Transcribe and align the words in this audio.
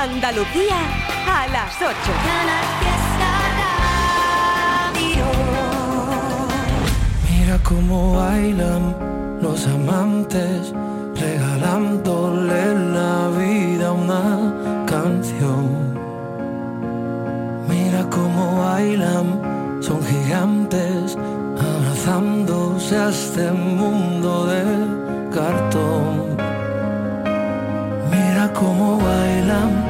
Andalucía 0.00 0.78
a 1.28 1.46
las 1.48 1.76
8. 1.76 1.94
Mira 7.28 7.58
cómo 7.62 8.16
bailan 8.16 8.96
los 9.42 9.66
amantes, 9.66 10.72
regalándole 11.16 12.74
la 12.94 13.28
vida 13.36 13.92
una 13.92 14.86
canción. 14.86 15.68
Mira 17.68 18.08
cómo 18.08 18.58
bailan, 18.58 19.82
son 19.82 20.02
gigantes, 20.02 21.18
abrazándose 21.58 22.96
a 22.96 23.10
este 23.10 23.52
mundo 23.52 24.46
de 24.46 24.64
cartón. 25.30 26.38
Mira 28.10 28.50
cómo 28.54 28.96
bailan, 28.96 29.89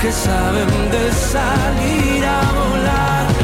que 0.00 0.12
saben 0.12 0.90
de 0.90 1.12
salir 1.12 2.24
a 2.24 2.40
volar. 2.52 3.37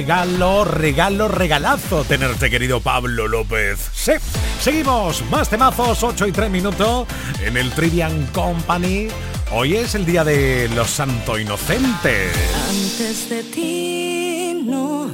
Regalo, 0.00 0.64
regalo, 0.64 1.28
regalazo 1.28 2.04
tenerte, 2.04 2.48
querido 2.48 2.80
Pablo 2.80 3.28
López. 3.28 3.90
Sí, 3.92 4.12
seguimos, 4.58 5.22
más 5.30 5.50
temazos, 5.50 6.02
8 6.02 6.26
y 6.26 6.32
3 6.32 6.50
minutos 6.50 7.06
en 7.44 7.58
el 7.58 7.70
Trivian 7.72 8.26
Company. 8.28 9.08
Hoy 9.52 9.76
es 9.76 9.94
el 9.94 10.06
día 10.06 10.24
de 10.24 10.70
los 10.74 10.88
Santo 10.88 11.38
Inocentes. 11.38 12.32
Antes 12.66 13.28
de 13.28 13.42
ti, 13.42 14.62
no, 14.64 15.10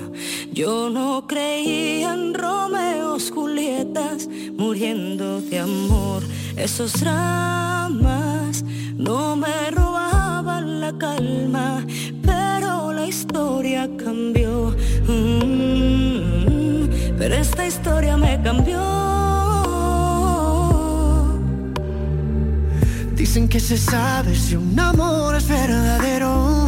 yo 0.52 0.88
no 0.88 1.26
creía 1.26 2.14
en 2.14 2.32
Romeos, 2.32 3.32
Julietas, 3.34 4.28
muriendo 4.56 5.40
de 5.40 5.58
amor. 5.58 6.22
Esos 6.56 6.92
dramas 7.00 8.62
no 8.94 9.34
me 9.34 9.68
robaban 9.72 10.80
la 10.80 10.96
calma, 10.96 11.84
historia 13.06 13.88
cambió. 13.96 14.74
Mm, 15.08 16.88
pero 17.18 17.34
esta 17.34 17.66
historia 17.66 18.16
me 18.16 18.40
cambió. 18.42 19.06
Dicen 23.14 23.48
que 23.48 23.60
se 23.60 23.76
sabe 23.76 24.34
si 24.34 24.56
un 24.56 24.78
amor 24.78 25.34
es 25.36 25.48
verdadero 25.48 26.66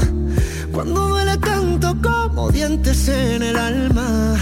Cuando 0.72 1.08
duele 1.08 1.36
tanto 1.38 1.96
como 2.02 2.50
dientes 2.50 3.08
en 3.08 3.42
el 3.42 3.56
alma 3.56 4.34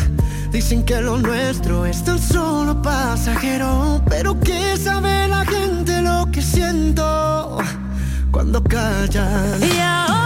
Dicen 0.51 0.85
que 0.85 1.01
lo 1.01 1.19
nuestro 1.19 1.87
es 1.87 2.03
tan 2.03 2.19
solo 2.19 2.81
pasajero 2.81 4.03
Pero 4.09 4.41
que 4.41 4.77
sabe 4.77 5.29
la 5.29 5.45
gente 5.45 6.03
lo 6.03 6.29
que 6.33 6.43
siento 6.43 7.59
Cuando 8.33 8.63
callan 8.65 9.61
Y 9.63 9.79
ahora 9.79 10.26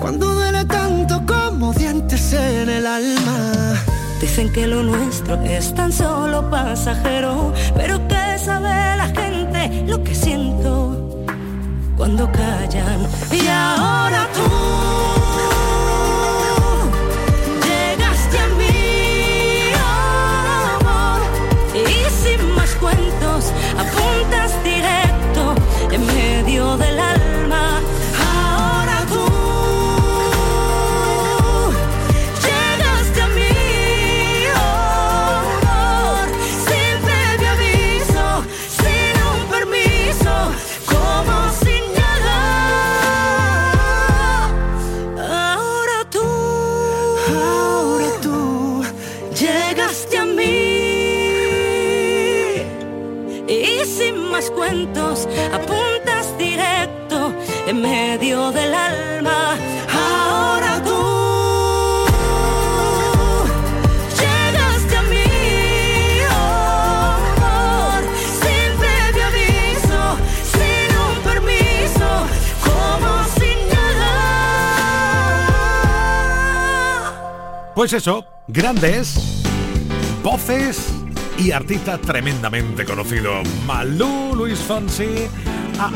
Cuando 0.00 0.34
duele 0.34 0.64
tanto 0.66 1.22
como 1.26 1.72
dientes 1.72 2.32
en 2.32 2.68
el 2.68 2.86
alma 2.86 3.74
Dicen 4.20 4.52
que 4.52 4.68
lo 4.68 4.84
nuestro 4.84 5.42
es 5.42 5.74
tan 5.74 5.90
solo 5.90 6.48
pasajero, 6.48 7.52
pero 7.74 7.98
que 8.06 8.38
sabe 8.38 8.96
la 8.96 9.08
gente 9.08 9.84
lo 9.88 10.04
que 10.04 10.14
siento 10.14 11.24
cuando 11.96 12.30
callan. 12.30 13.00
Y 13.32 13.48
ahora 13.48 14.28
Pues 77.82 77.94
eso, 77.94 78.24
grandes 78.46 79.42
voces 80.22 80.86
y 81.36 81.50
artista 81.50 81.98
tremendamente 81.98 82.84
conocido. 82.84 83.42
Malú, 83.66 84.36
Luis 84.36 84.60
Fonsi, 84.60 85.26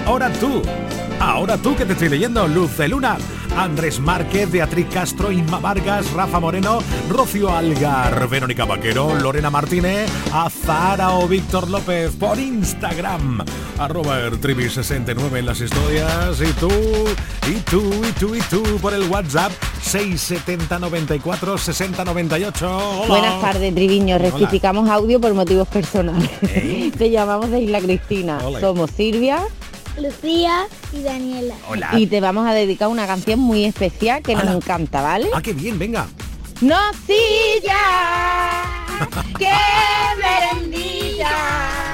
ahora 0.05 0.33
tú. 0.33 0.63
Ahora 1.21 1.57
tú 1.57 1.77
que 1.77 1.87
te 1.87 1.93
estoy 1.93 2.09
leyendo, 2.09 2.49
Luz 2.49 2.77
de 2.77 2.89
Luna, 2.89 3.19
Andrés 3.57 4.01
Márquez, 4.01 4.51
Beatriz 4.51 4.89
Castro, 4.93 5.31
Inma 5.31 5.61
Vargas, 5.61 6.13
Rafa 6.13 6.41
Moreno, 6.41 6.81
Rocío 7.09 7.57
Algar, 7.57 8.29
Verónica 8.29 8.65
Vaquero, 8.65 9.15
Lorena 9.15 9.49
Martínez, 9.49 10.11
Azara 10.33 11.13
o 11.13 11.29
Víctor 11.29 11.71
López 11.71 12.11
por 12.17 12.37
Instagram, 12.37 13.45
arroba 13.79 14.21
ertribi69 14.21 15.39
en 15.39 15.47
las 15.47 15.61
historias, 15.61 16.41
y 16.41 16.53
tú, 16.55 16.71
y 17.49 17.55
tú, 17.71 17.93
y 18.05 18.13
tú, 18.13 18.35
y 18.35 18.41
tú 18.43 18.63
por 18.81 18.95
el 18.95 19.03
WhatsApp 19.09 19.53
670 19.83 20.79
94 20.79 21.59
60 21.59 22.05
98. 22.05 22.79
Hola. 22.79 23.07
Buenas 23.09 23.41
tardes, 23.41 23.75
Triviño. 23.75 24.17
Hola. 24.17 24.25
Rectificamos 24.31 24.89
audio 24.89 25.21
por 25.21 25.35
motivos 25.35 25.69
personales. 25.69 26.31
¿Eh? 26.43 26.91
Te 26.99 27.11
llamamos 27.11 27.51
de 27.51 27.61
Isla 27.61 27.81
Cristina. 27.81 28.39
Hola. 28.45 28.61
Somos 28.61 28.91
Silvia 28.91 29.43
Lucía 30.01 30.67
y 30.93 31.03
Daniela. 31.03 31.55
Hola. 31.69 31.91
y 31.95 32.07
te 32.07 32.21
vamos 32.21 32.47
a 32.47 32.53
dedicar 32.53 32.89
una 32.89 33.07
canción 33.07 33.41
muy 33.41 33.65
especial 33.65 34.23
que 34.23 34.35
nos 34.35 34.43
Ala. 34.43 34.53
encanta, 34.53 35.01
¿vale? 35.01 35.29
Ah, 35.35 35.41
qué 35.41 35.55
bien, 35.55 35.79
venga. 35.79 36.07
¡Nocilla! 36.61 37.77
¡Qué 39.39 39.53
merendilla! 40.19 41.86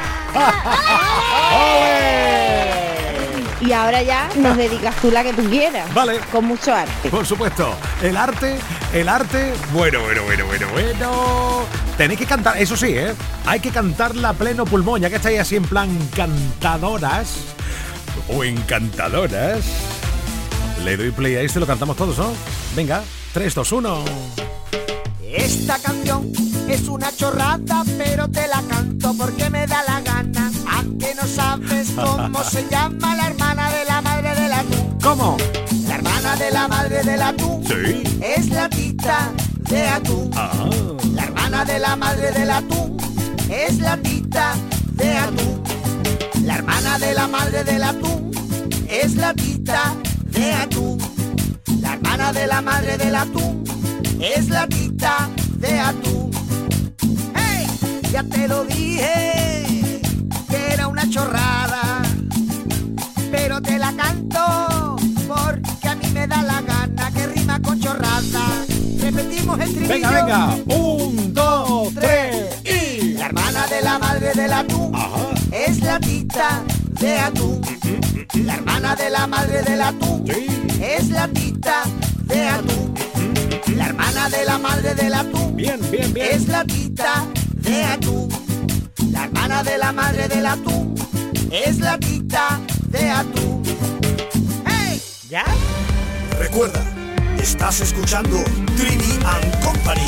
Y 3.61 3.73
ahora 3.73 4.03
ya 4.03 4.29
nos 4.37 4.57
dedicas 4.57 4.97
tú 4.97 5.11
la 5.11 5.23
que 5.23 5.33
tú 5.33 5.49
quieras. 5.49 5.93
Vale. 5.95 6.19
Con 6.33 6.47
mucho 6.47 6.75
arte. 6.75 7.09
Por 7.09 7.25
supuesto, 7.25 7.73
el 8.03 8.17
arte, 8.17 8.59
el 8.93 9.09
arte, 9.09 9.55
bueno, 9.73 10.01
bueno, 10.01 10.25
bueno, 10.25 10.47
bueno, 10.47 10.67
bueno. 10.73 11.65
Tenéis 11.97 12.19
que 12.19 12.27
cantar, 12.27 12.57
eso 12.57 12.77
sí, 12.77 12.89
¿eh? 12.89 13.15
Hay 13.47 13.61
que 13.61 13.71
cantarla 13.71 14.31
a 14.31 14.33
pleno 14.33 14.65
pulmón, 14.65 15.01
ya 15.01 15.11
que 15.11 15.17
estáis 15.17 15.39
así 15.39 15.57
en 15.57 15.63
plan 15.63 15.97
cantadoras 16.17 17.37
o 18.29 18.43
encantadoras. 18.43 19.65
Le 20.85 20.97
doy 20.97 21.13
play 21.13 21.37
a 21.37 21.43
este, 21.43 21.61
lo 21.61 21.67
cantamos 21.67 21.97
todos, 21.97 22.19
¿no? 22.19 22.33
Venga, 22.75 23.03
3, 23.33 23.55
2, 23.55 23.73
1. 23.73 24.05
Esta 25.35 25.79
canción 25.79 26.33
es 26.69 26.89
una 26.89 27.15
chorrada, 27.15 27.85
pero 27.97 28.29
te 28.29 28.49
la 28.49 28.61
canto 28.69 29.15
porque 29.17 29.49
me 29.49 29.62
cómo 32.23 32.45
se 32.45 32.67
llama 32.71 33.15
la 33.17 33.27
hermana 33.29 33.71
de 33.71 33.85
la 33.85 34.01
madre 34.03 34.35
del 34.35 34.53
atún. 34.53 34.99
¿Cómo? 35.03 35.37
La 35.89 35.95
hermana 35.97 36.37
de 36.37 36.51
la 36.51 36.69
madre 36.69 37.03
del 37.03 37.23
atún 37.23 37.65
Sí. 37.67 38.03
es 38.21 38.49
la 38.51 38.69
tita 38.69 39.33
de 39.71 39.89
atún. 39.89 40.31
Ah, 40.37 40.53
La 41.15 41.25
hermana 41.25 41.65
de 41.65 41.79
la 41.79 41.97
madre 41.97 42.33
del 42.33 42.51
atún 42.51 42.97
es 43.51 43.79
la 43.79 43.97
tita 43.97 44.55
de 44.93 45.19
atún. 45.19 45.63
La 46.45 46.55
hermana 46.57 46.99
de 46.99 47.15
la 47.15 47.29
madre 47.29 47.65
del 47.65 47.83
atún 47.83 48.31
es 48.89 49.15
la 49.17 49.35
tita 49.35 49.95
de 50.37 50.53
atún. 50.53 50.99
La 51.81 51.95
hermana 51.95 52.33
de 52.33 52.47
la 52.47 52.61
madre 52.63 52.97
del 52.99 53.15
atún 53.15 53.65
es 54.21 54.49
la 54.49 54.67
tita 54.67 55.29
de 55.59 55.79
atún. 55.81 56.31
¡Hey! 57.35 57.67
Ya 58.13 58.23
te 58.25 58.49
lo 58.49 58.65
dije 58.65 60.01
que 60.49 60.73
era 60.75 60.87
una 60.89 61.09
chorrada, 61.11 61.72
te 63.63 63.79
la 63.79 63.93
canto 63.93 64.97
porque 65.29 65.89
a 65.89 65.95
mí 65.95 66.07
me 66.13 66.27
da 66.27 66.43
la 66.43 66.61
gana 66.63 67.11
que 67.13 67.27
rima 67.29 67.61
con 67.61 67.81
chorrada. 67.81 68.65
Repetimos 69.01 69.59
el 69.61 69.73
trivillo. 69.75 69.93
venga, 69.95 70.11
venga. 70.11 70.57
Un, 70.77 71.35
dos, 71.35 71.95
tres 71.95 72.61
y. 72.65 73.13
La 73.15 73.27
hermana 73.27 73.67
de 73.69 73.81
la 73.83 73.99
madre 73.99 74.33
del 74.35 74.53
atún 74.53 74.95
Ajá. 74.95 75.31
es 75.53 75.81
la 75.81 75.99
tita 76.01 76.63
de 77.01 77.19
atún. 77.19 77.61
La 78.35 78.55
hermana 78.55 78.97
de 78.97 79.11
la 79.11 79.27
madre 79.27 79.63
del 79.63 79.81
atún 79.83 80.25
Sí. 80.27 80.47
es 80.83 81.11
la 81.11 81.29
tita 81.29 81.83
de 82.25 82.49
atún. 82.49 82.95
La 83.77 83.87
hermana 83.87 84.29
de 84.31 84.45
la 84.45 84.59
madre 84.59 84.95
del 84.95 85.15
atún 85.15 85.57
Bien, 85.57 85.81
bien, 85.91 86.13
bien. 86.13 86.27
es 86.31 86.49
la 86.49 86.65
tita 86.65 87.25
de 87.55 87.85
atún. 87.85 88.29
La 89.11 89.25
hermana 89.25 89.63
de 89.63 89.79
la 89.79 89.93
madre 89.93 90.29
del 90.29 90.47
atún 90.47 90.95
es 91.51 91.79
la 91.79 91.99
tita 91.99 92.61
de 92.93 93.11
atún. 93.11 93.63
¡Hey! 94.67 95.03
¿Ya? 95.29 95.45
Recuerda, 96.39 96.85
estás 97.39 97.81
escuchando 97.81 98.45
Trini 98.77 99.19
and 99.25 99.65
Company. 99.65 100.07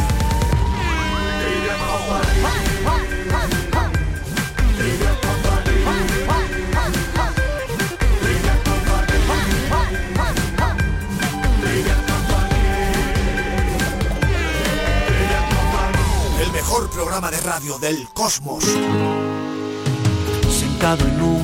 El 16.40 16.52
mejor 16.52 16.90
programa 16.90 17.30
de 17.30 17.40
radio 17.40 17.78
del 17.78 18.06
cosmos. 18.12 18.64
Sentado 20.50 21.06
en 21.06 21.22
un 21.22 21.43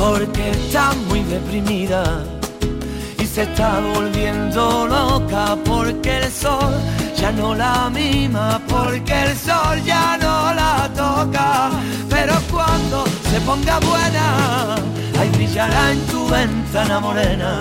Porque 0.00 0.50
está 0.50 0.92
muy 1.08 1.22
deprimida 1.24 2.24
y 3.18 3.26
se 3.26 3.42
está 3.42 3.80
volviendo 3.94 4.86
loca 4.86 5.58
porque 5.66 6.16
el 6.16 6.32
sol 6.32 6.72
ya 7.14 7.30
no 7.32 7.54
la 7.54 7.90
mima, 7.90 8.58
porque 8.66 9.24
el 9.24 9.36
sol 9.36 9.76
ya 9.84 10.16
no 10.16 10.54
la 10.54 10.90
toca. 10.96 11.70
Pero 12.08 12.32
cuando 12.50 13.04
se 13.30 13.38
ponga 13.42 13.78
buena, 13.80 14.76
ahí 15.18 15.28
brillará 15.34 15.92
en 15.92 16.00
tu 16.06 16.26
ventana 16.28 16.98
morena. 16.98 17.58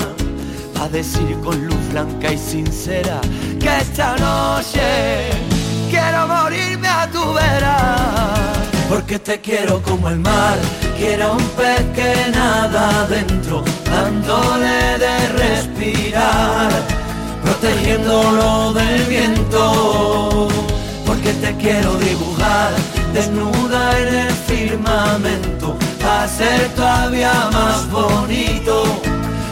Va 0.78 0.86
a 0.86 0.90
decir 0.90 1.38
con 1.44 1.68
luz 1.68 1.90
blanca 1.92 2.32
y 2.32 2.38
sincera 2.38 3.20
que 3.60 3.80
esta 3.82 4.16
noche 4.16 5.30
quiero 5.90 6.26
morirme 6.26 6.88
a 6.88 7.06
tu 7.12 7.34
vera. 7.34 7.76
Porque 8.88 9.20
te 9.20 9.42
quiero 9.42 9.82
como 9.84 10.08
el 10.08 10.20
mar, 10.20 10.58
quiero 11.00 11.34
un 11.34 11.44
pez 11.58 11.84
que 11.96 12.32
nada 12.32 13.04
adentro, 13.04 13.64
dándole 13.86 14.98
de 15.06 15.16
respirar, 15.44 16.70
protegiéndolo 17.44 18.74
del 18.74 19.04
viento. 19.06 20.48
Porque 21.06 21.32
te 21.34 21.56
quiero 21.56 21.96
dibujar 21.96 22.72
desnuda 23.14 24.00
en 24.00 24.16
el 24.26 24.32
firmamento, 24.50 25.78
a 26.06 26.28
ser 26.28 26.68
todavía 26.76 27.50
más 27.52 27.90
bonito, 27.90 28.84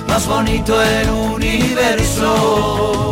más 0.08 0.28
bonito 0.28 0.82
el 0.82 1.10
universo. 1.10 3.12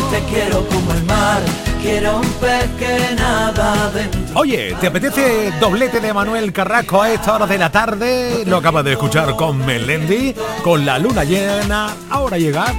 te 0.11 0.19
quiero 0.25 0.67
como 0.67 0.93
el 0.93 1.03
mar, 1.05 1.41
quiero 1.81 2.17
un 2.17 2.27
pez 2.33 2.69
que 2.77 3.15
nada 3.15 3.85
adentro. 3.85 4.19
Oye, 4.35 4.75
¿te 4.81 4.87
apetece 4.87 5.51
doblete 5.59 6.01
de 6.01 6.13
Manuel 6.13 6.51
Carrasco 6.51 7.01
a 7.01 7.11
esta 7.11 7.35
hora 7.35 7.47
de 7.47 7.57
la 7.57 7.71
tarde? 7.71 8.43
Lo 8.45 8.57
acabas 8.57 8.83
de 8.83 8.91
escuchar 8.91 9.37
con 9.37 9.65
Melendi, 9.65 10.35
con 10.63 10.85
la 10.85 10.99
luna 10.99 11.23
llena. 11.23 11.95
Ahora 12.09 12.37
llega 12.37 12.73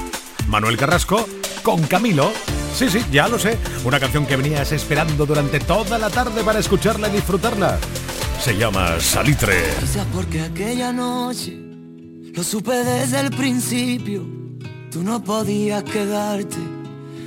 Manuel 0.46 0.76
Carrasco 0.76 1.26
con 1.62 1.82
Camilo. 1.84 2.32
Sí, 2.74 2.90
sí, 2.90 3.02
ya 3.10 3.28
lo 3.28 3.38
sé. 3.38 3.56
Una 3.84 3.98
canción 3.98 4.26
que 4.26 4.36
venías 4.36 4.70
esperando 4.72 5.24
durante 5.24 5.58
toda 5.58 5.98
la 5.98 6.10
tarde 6.10 6.44
para 6.44 6.58
escucharla 6.58 7.08
y 7.08 7.12
disfrutarla. 7.12 7.78
Se 8.40 8.56
llama 8.58 9.00
Salitre. 9.00 9.56
Quizás 9.80 10.06
porque 10.12 10.42
aquella 10.42 10.92
noche 10.92 11.56
lo 12.34 12.42
supe 12.42 12.74
desde 12.74 13.20
el 13.20 13.30
principio. 13.30 14.26
Tú 14.90 15.02
no 15.02 15.24
podías 15.24 15.82
quedarte. 15.84 16.81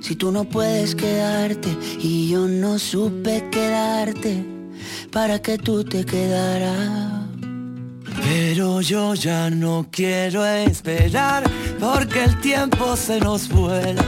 Si 0.00 0.16
tú 0.16 0.32
no 0.32 0.44
puedes 0.44 0.94
quedarte 0.94 1.76
y 1.98 2.30
yo 2.30 2.46
no 2.46 2.78
supe 2.78 3.48
quedarte 3.50 4.44
para 5.12 5.40
que 5.40 5.58
tú 5.58 5.84
te 5.84 6.04
quedaras. 6.04 7.26
Pero 8.24 8.80
yo 8.80 9.14
ya 9.14 9.50
no 9.50 9.86
quiero 9.90 10.44
esperar 10.44 11.44
porque 11.78 12.24
el 12.24 12.40
tiempo 12.40 12.96
se 12.96 13.20
nos 13.20 13.48
vuela. 13.48 14.04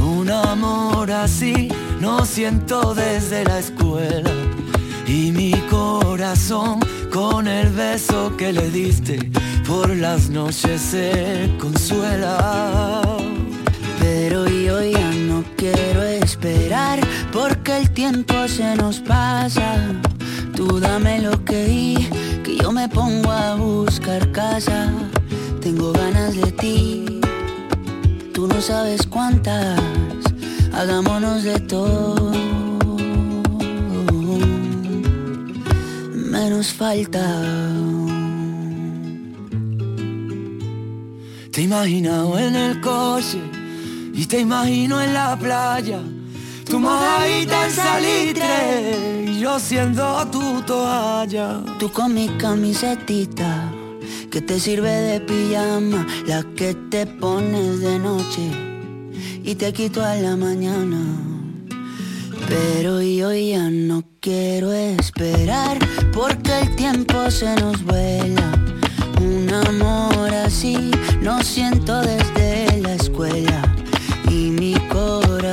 Un 0.00 0.30
amor 0.30 1.10
así 1.10 1.68
no 2.00 2.24
siento 2.24 2.94
desde 2.94 3.44
la 3.44 3.58
escuela. 3.58 4.30
Y 5.06 5.32
mi 5.32 5.52
corazón 5.70 6.80
con 7.12 7.46
el 7.48 7.68
beso 7.70 8.36
que 8.36 8.52
le 8.52 8.70
diste 8.70 9.30
por 9.66 9.88
las 9.96 10.28
noches 10.28 10.80
se 10.80 11.50
consuela. 11.58 13.00
Pero 14.08 14.46
yo 14.46 14.80
ya 14.84 15.10
no 15.10 15.42
quiero 15.56 16.00
esperar 16.04 17.00
porque 17.32 17.76
el 17.78 17.90
tiempo 17.90 18.34
se 18.46 18.76
nos 18.76 19.00
pasa. 19.00 19.68
Tú 20.54 20.78
dame 20.78 21.22
lo 21.22 21.44
que 21.44 22.08
que 22.44 22.56
yo 22.56 22.70
me 22.70 22.88
pongo 22.88 23.32
a 23.32 23.56
buscar 23.56 24.30
casa. 24.30 24.92
Tengo 25.60 25.90
ganas 25.92 26.36
de 26.36 26.52
ti, 26.52 27.20
tú 28.32 28.46
no 28.46 28.60
sabes 28.60 29.04
cuántas. 29.08 29.80
Hagámonos 30.72 31.42
de 31.42 31.58
todo. 31.58 32.30
Menos 36.14 36.72
falta. 36.72 37.26
Te 41.50 41.60
he 41.60 41.64
imaginado 41.64 42.38
en 42.38 42.54
el 42.54 42.80
coche 42.80 43.55
y 44.16 44.24
te 44.24 44.40
imagino 44.40 45.00
en 45.00 45.12
la 45.12 45.38
playa. 45.38 46.00
Tu 46.64 46.80
mojadita 46.80 47.66
en 47.66 47.70
salitre 47.72 49.24
y 49.26 49.38
yo 49.38 49.60
siendo 49.60 50.26
tu 50.32 50.62
toalla. 50.62 51.60
Tú 51.78 51.92
con 51.92 52.14
mi 52.14 52.28
camisetita 52.38 53.70
que 54.30 54.40
te 54.40 54.58
sirve 54.58 54.90
de 54.90 55.20
pijama, 55.20 56.06
la 56.26 56.42
que 56.56 56.74
te 56.90 57.06
pones 57.06 57.80
de 57.80 57.98
noche 57.98 58.50
y 59.44 59.54
te 59.54 59.72
quito 59.72 60.02
a 60.02 60.14
la 60.16 60.34
mañana. 60.34 60.98
Pero 62.48 63.02
yo 63.02 63.32
ya 63.32 63.68
no 63.70 64.02
quiero 64.20 64.72
esperar 64.72 65.78
porque 66.12 66.60
el 66.60 66.74
tiempo 66.74 67.30
se 67.30 67.54
nos 67.56 67.84
vuela. 67.84 68.52
Un 69.20 69.52
amor 69.52 70.32
así 70.32 70.90
no 71.20 71.42
siento 71.42 72.00
desde 72.00 72.80
la 72.80 72.94
escuela 72.94 73.75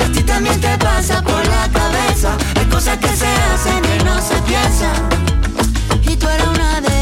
Si 0.00 0.06
a 0.06 0.12
ti 0.12 0.22
también 0.22 0.58
te 0.58 0.78
pasa 0.78 1.22
por 1.22 1.46
la 1.46 1.68
cabeza 1.68 2.38
Hay 2.56 2.66
cosas 2.66 2.96
que 2.96 3.08
se 3.08 3.26
hacen 3.26 3.82
que 3.82 4.04
no 4.04 4.18
se 4.22 4.34
piensan 4.48 5.08
Y 6.10 6.16
tú 6.16 6.26
eres 6.26 6.46
una 6.46 6.80
de 6.80 7.00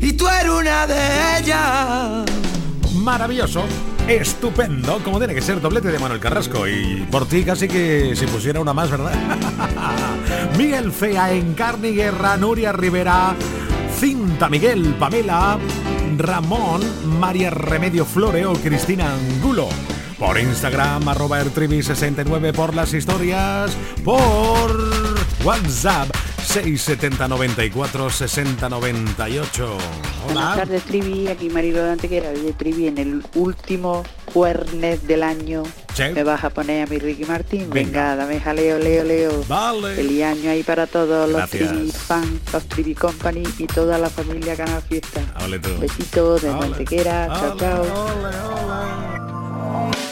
y 0.00 0.12
tú 0.14 0.28
eres 0.28 0.52
una 0.52 0.86
de 0.86 1.38
ellas. 1.38 2.24
Maravilloso, 2.96 3.64
estupendo, 4.08 4.98
como 5.04 5.18
tiene 5.18 5.34
que 5.34 5.40
ser 5.40 5.60
doblete 5.60 5.88
de 5.88 5.98
Manuel 5.98 6.20
Carrasco 6.20 6.66
y 6.66 7.06
por 7.10 7.26
ti 7.26 7.44
casi 7.44 7.68
que 7.68 8.14
se 8.16 8.26
pusiera 8.26 8.60
una 8.60 8.72
más, 8.72 8.90
¿verdad? 8.90 9.12
Miguel 10.58 10.92
Fea, 10.92 11.32
Encarni 11.32 11.92
Guerra, 11.92 12.36
Nuria 12.36 12.72
Rivera, 12.72 13.34
Cinta 14.02 14.48
Miguel, 14.48 14.96
Pamela, 14.98 15.56
Ramón, 16.18 16.80
María 17.20 17.50
Remedio 17.50 18.04
Floreo, 18.04 18.52
Cristina 18.54 19.14
Angulo. 19.14 19.68
Por 20.18 20.40
Instagram, 20.40 21.08
arroba 21.08 21.40
69 21.40 22.52
por 22.52 22.74
las 22.74 22.94
historias, 22.94 23.70
por 24.02 24.90
WhatsApp 25.44 26.11
670 26.52 27.28
94 27.28 28.10
60 28.10 28.68
98. 28.68 29.64
Hola. 29.64 29.78
Buenas 30.26 30.56
tardes, 30.56 30.82
Trivi. 30.82 31.28
Aquí 31.28 31.48
Marilo 31.48 31.82
de 31.82 31.92
Antequera. 31.92 32.28
Oye, 32.28 32.52
Trivi, 32.52 32.88
en 32.88 32.98
el 32.98 33.24
último 33.34 34.04
cuernet 34.34 35.00
del 35.02 35.22
año 35.22 35.62
me 36.14 36.22
vas 36.22 36.44
a 36.44 36.50
poner 36.50 36.86
a 36.86 36.90
mi 36.90 36.98
Ricky 36.98 37.24
Martín. 37.24 37.70
Venga, 37.70 38.16
dame 38.16 38.38
jaleo, 38.38 38.78
leo, 38.78 39.02
leo. 39.02 39.44
Vale. 39.48 39.94
Feliz 39.94 40.24
año 40.24 40.50
ahí 40.50 40.62
para 40.62 40.86
todos 40.86 41.26
los 41.26 41.38
Gracias. 41.38 41.70
Trivi 41.70 41.90
fans, 41.90 42.40
los 42.52 42.64
Trivi 42.68 42.94
Company 42.94 43.44
y 43.56 43.66
toda 43.66 43.96
la 43.96 44.10
familia 44.10 44.54
Canal 44.54 44.82
Fiesta. 44.82 45.22
Besitos 45.80 46.42
de 46.42 46.50
Ole. 46.50 46.66
Antequera. 46.66 47.28
Chao, 47.28 47.56
chao. 47.56 47.82
ole, 47.82 48.36
ole. 49.88 50.11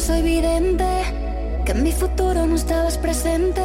Soy 0.00 0.18
evidente 0.18 0.84
que 1.64 1.72
en 1.72 1.82
mi 1.82 1.92
futuro 1.92 2.46
no 2.46 2.56
estabas 2.56 2.98
presente. 2.98 3.62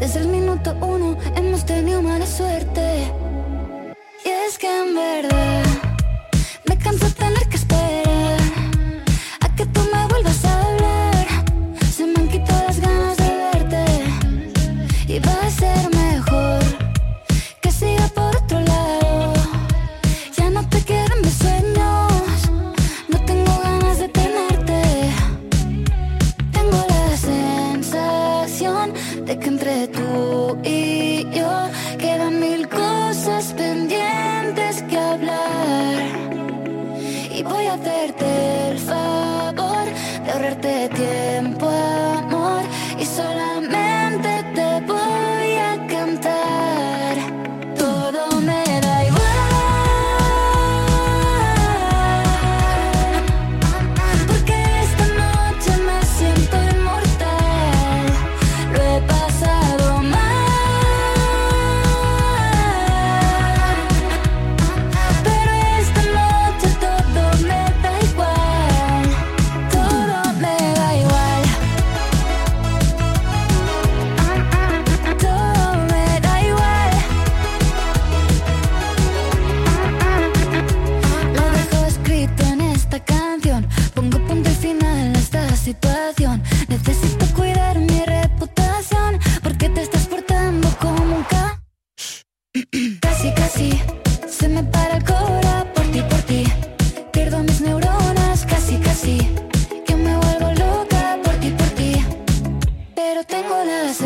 Desde 0.00 0.20
el 0.20 0.28
minuto 0.28 0.74
uno 0.80 1.16
hemos 1.36 1.64
tenido 1.64 2.02
mala 2.02 2.26
suerte. 2.26 3.12
Y 4.24 4.28
es 4.28 4.58
que 4.58 4.66
en 4.66 4.94
verdad 4.94 5.81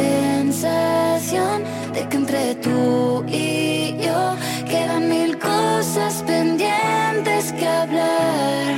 sensación 0.07 1.65
de 1.93 2.09
que 2.09 2.17
entre 2.17 2.55
tú 2.57 3.25
y 3.29 3.97
yo 4.05 4.37
quedan 4.69 5.09
mil 5.09 5.39
cosas 5.39 6.23
pendientes 6.27 7.53
que 7.53 7.67
hablar. 7.67 8.75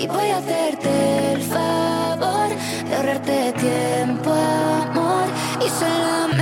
Y 0.00 0.06
voy 0.06 0.28
a 0.30 0.38
hacerte 0.38 1.32
el 1.34 1.42
favor 1.42 2.48
de 2.88 2.96
ahorrarte 2.96 3.52
tiempo, 3.52 4.30
amor, 4.32 5.26
y 5.64 5.68
solamente. 5.68 6.39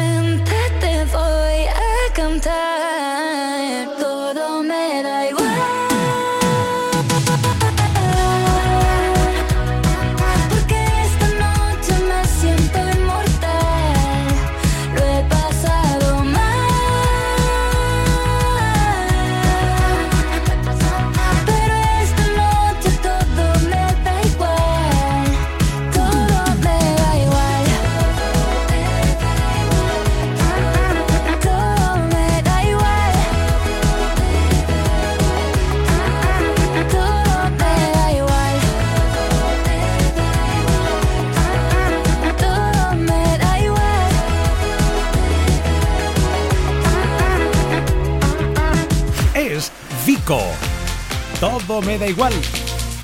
Todo 51.69 51.83
me 51.83 51.99
da 51.99 52.07
igual. 52.07 52.33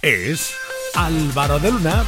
Es 0.00 0.54
Álvaro 0.94 1.58
de 1.58 1.70
Luna. 1.70 2.02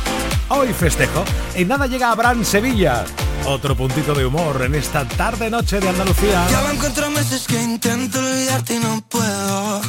Hoy 0.48 0.72
festejo. 0.72 1.22
En 1.54 1.68
nada 1.68 1.86
llega 1.86 2.10
Abraham 2.10 2.46
Sevilla. 2.46 3.04
Otro 3.44 3.76
puntito 3.76 4.14
de 4.14 4.24
humor 4.24 4.62
en 4.62 4.74
esta 4.74 5.06
tarde 5.06 5.50
noche 5.50 5.80
de 5.80 5.90
Andalucía. 5.90 6.46
Ya 6.50 6.62
van 6.62 6.78
cuatro 6.78 7.10
meses 7.10 7.46
que 7.46 7.62
intento 7.62 8.20
olvidarte 8.20 8.74
y 8.74 8.78
no 8.78 9.04
puedo. 9.06 9.82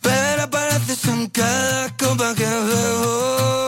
Pero 0.00 0.42
apareces 0.44 1.04
en 1.06 1.26
cada 1.26 1.96
copa 1.96 2.32
que 2.36 2.44
veo. 2.44 3.67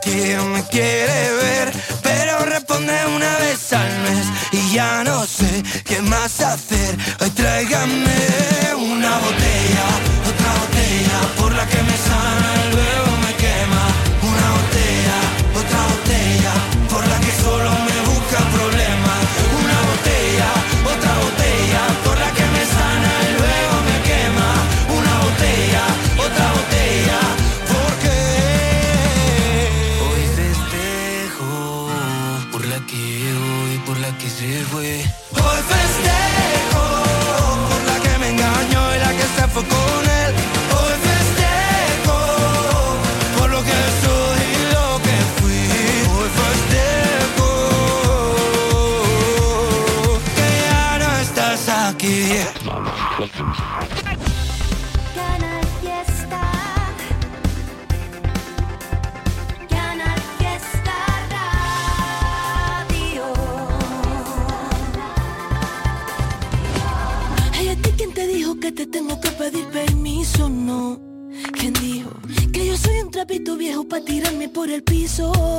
que 0.00 0.38
me 0.38 0.62
quiere 0.64 1.32
ver, 1.42 1.72
pero 2.02 2.44
responde 2.44 2.94
una 3.14 3.36
vez 3.38 3.72
al 3.72 3.98
mes 4.00 4.26
y 4.52 4.74
ya 4.74 5.04
no 5.04 5.26
sé 5.26 5.62
qué 5.84 6.00
más 6.02 6.40
hacer. 6.40 6.96
Hoy 7.20 7.30
tráigame 7.30 8.16
una 8.76 9.18
botella. 9.18 9.71
Gana 53.22 53.38
fiesta 55.80 56.40
Gana 59.70 60.16
fiesta, 60.38 60.94
radio 61.30 63.26
quien 67.96 68.12
te 68.12 68.26
dijo 68.26 68.58
que 68.58 68.72
te 68.72 68.86
tengo 68.88 69.20
que 69.20 69.30
pedir 69.30 69.66
permiso, 69.66 70.48
no 70.48 71.00
¿Quién 71.52 71.74
dijo 71.74 72.10
que 72.52 72.66
yo 72.66 72.76
soy 72.76 73.02
un 73.02 73.12
trapito 73.12 73.56
viejo 73.56 73.86
pa 73.88 74.00
tirarme 74.00 74.48
por 74.48 74.68
el 74.68 74.82
piso? 74.82 75.51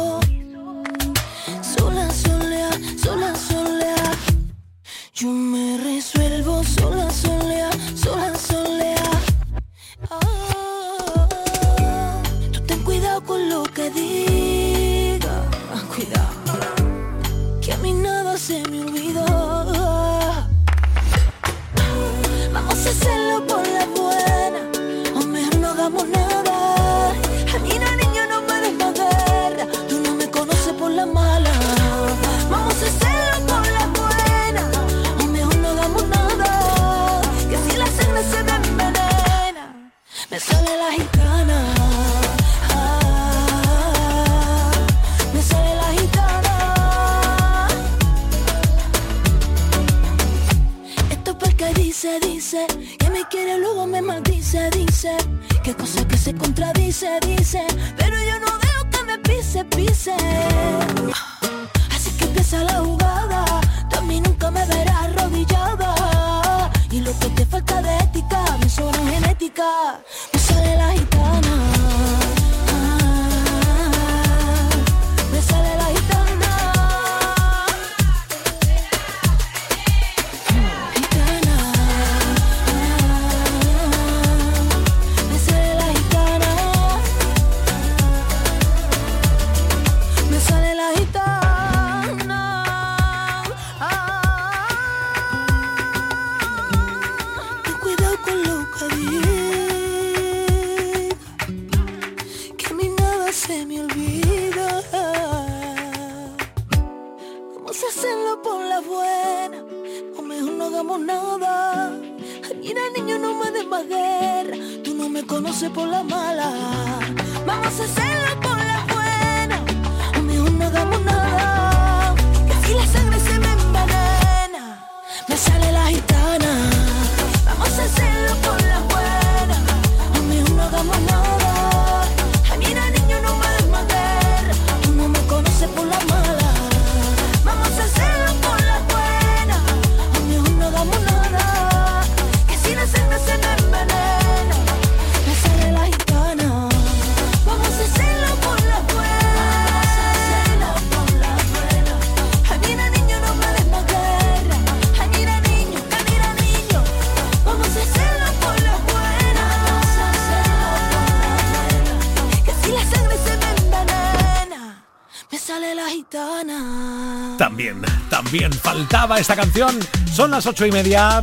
Esta 169.04 169.36
canción. 169.36 169.78
Son 170.12 170.32
las 170.32 170.46
ocho 170.46 170.66
y 170.66 170.72
media. 170.72 171.20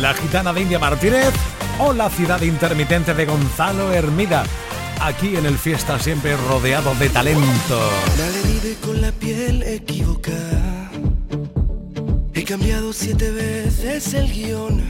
La 0.00 0.14
gitana 0.14 0.52
de 0.52 0.62
India 0.62 0.80
Martínez 0.80 1.32
o 1.78 1.92
la 1.92 2.10
ciudad 2.10 2.40
intermitente 2.42 3.14
de 3.14 3.24
Gonzalo 3.24 3.92
Hermida. 3.92 4.42
Aquí 5.00 5.36
en 5.36 5.46
el 5.46 5.58
fiesta 5.58 6.00
siempre 6.00 6.36
rodeado 6.36 6.92
de 6.96 7.08
talento. 7.08 7.90
Dale, 8.18 8.42
vive 8.42 8.76
con 8.84 9.00
la 9.00 9.12
piel 9.12 9.62
equivocada. 9.62 10.90
He 12.34 12.42
cambiado 12.42 12.92
siete 12.92 13.30
veces 13.30 14.12
el 14.14 14.32
guion. 14.32 14.82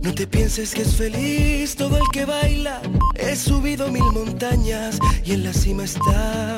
No 0.00 0.14
te 0.14 0.26
pienses 0.28 0.72
que 0.72 0.82
es 0.82 0.94
feliz 0.94 1.74
todo 1.74 1.96
el 1.96 2.04
que 2.12 2.24
baila. 2.24 2.80
He 3.16 3.34
subido 3.34 3.90
mil 3.90 4.04
montañas 4.04 4.98
y 5.24 5.32
en 5.32 5.42
la 5.42 5.52
cima 5.52 5.82
está 5.82 6.57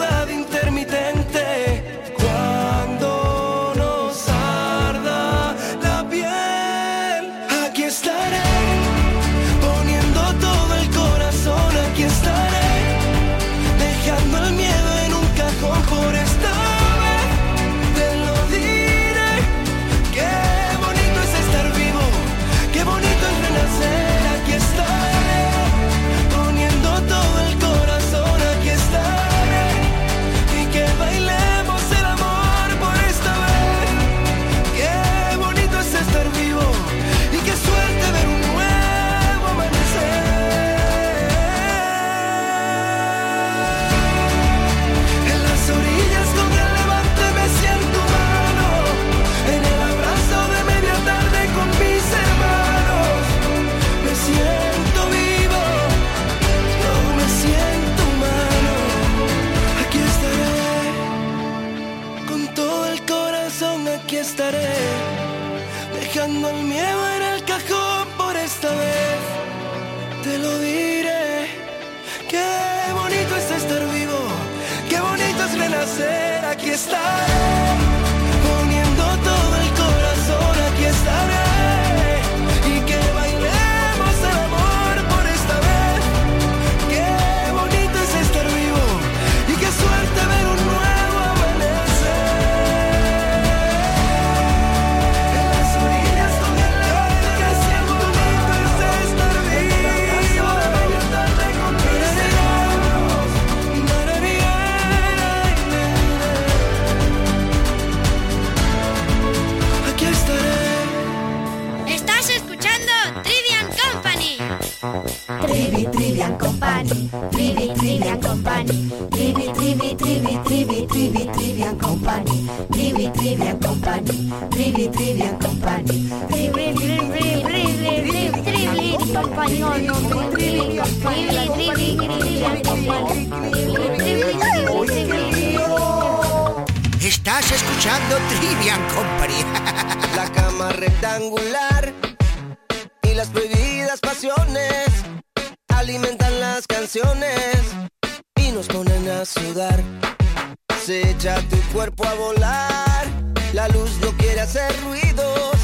Se 150.85 151.11
echa 151.11 151.35
tu 151.47 151.57
cuerpo 151.73 152.07
a 152.07 152.15
volar, 152.15 153.05
la 153.53 153.67
luz 153.67 153.91
no 154.01 154.11
quiere 154.17 154.41
hacer 154.41 154.73
ruidos 154.83 155.55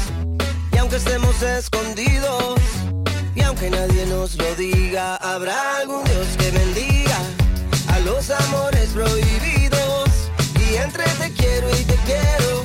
y 0.72 0.76
aunque 0.78 0.96
estemos 0.96 1.42
escondidos 1.42 2.60
y 3.34 3.42
aunque 3.42 3.68
nadie 3.68 4.06
nos 4.06 4.36
lo 4.36 4.54
diga, 4.54 5.16
habrá 5.16 5.78
algún 5.78 6.04
Dios 6.04 6.28
que 6.38 6.52
bendiga 6.52 7.18
a 7.88 7.98
los 8.00 8.30
amores 8.30 8.90
prohibidos. 8.90 10.08
Y 10.70 10.76
entre 10.76 11.04
te 11.04 11.32
quiero 11.32 11.68
y 11.70 11.84
te 11.84 11.96
quiero, 12.06 12.64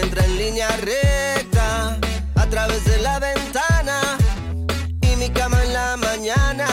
entra 0.00 0.24
en 0.24 0.38
línea 0.38 0.68
recta 0.78 1.98
a 2.34 2.46
través 2.46 2.84
de 2.84 2.98
la 2.98 3.18
ventana 3.18 4.00
y 5.00 5.16
mi 5.16 5.30
cama 5.30 5.62
en 5.62 5.72
la 5.72 5.96
mañana. 5.96 6.66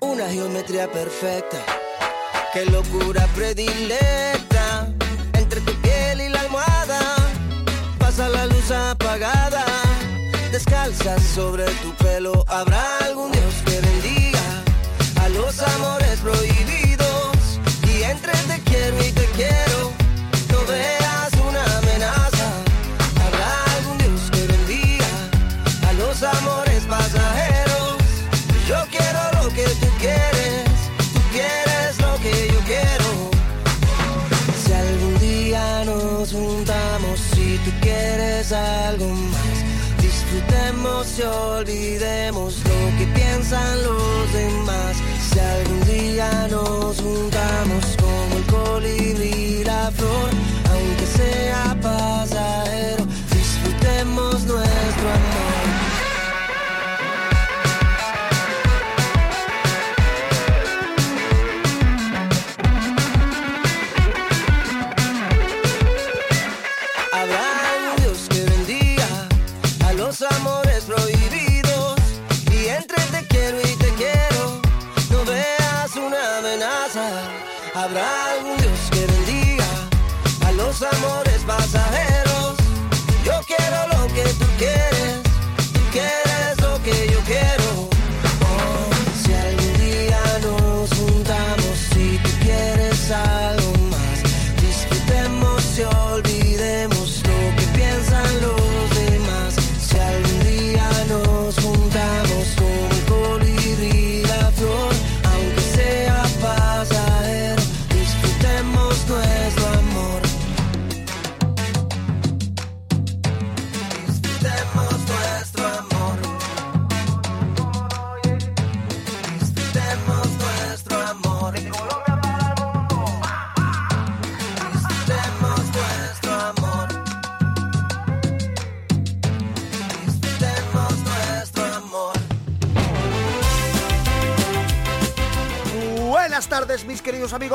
Una 0.00 0.28
geometría 0.28 0.90
perfecta, 0.90 1.58
qué 2.52 2.66
locura 2.66 3.26
predilecta 3.34 4.88
entre 5.34 5.60
tu 5.60 5.72
piel 5.80 6.20
y 6.20 6.28
la 6.28 6.40
almohada. 6.40 7.00
Pasa 7.98 8.28
la 8.28 8.46
luz 8.46 8.70
apagada, 8.70 9.64
descalza 10.52 11.18
sobre 11.20 11.64
tu 11.82 11.92
pelo. 12.04 12.44
Habrá 12.48 12.98
algún 13.04 13.32
Dios 13.32 13.54
que 13.64 13.80
bendiga 13.80 14.46
a 15.22 15.28
los 15.30 15.60
amores 15.60 16.18
prohibidos 16.20 17.60
y 17.84 18.02
entre 18.02 18.32
te 18.32 18.60
quiero 18.64 19.06
y 19.06 19.12
te 19.12 19.24
quiero. 19.36 19.67
Algo 38.52 39.06
más, 39.06 40.00
disfrutemos 40.00 41.18
y 41.18 41.22
olvidemos 41.22 42.56
lo 42.64 42.98
que 42.98 43.06
piensan 43.14 43.82
los 43.82 44.32
demás. 44.32 44.96
Si 45.30 45.38
algún 45.38 45.84
día 45.86 46.48
nos 46.50 47.00
juntamos 47.00 47.84
como 48.00 48.36
el 48.36 48.44
colibrí 48.46 49.64
la 49.64 49.90
flor, 49.90 50.30
aunque 50.72 51.06
sea 51.06 51.76
pasajero, 51.82 52.67